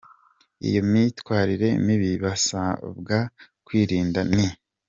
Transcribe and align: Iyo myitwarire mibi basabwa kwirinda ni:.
Iyo 0.67 0.79
myitwarire 0.89 1.69
mibi 1.85 2.11
basabwa 2.23 3.17
kwirinda 3.65 4.19
ni:. 4.35 4.47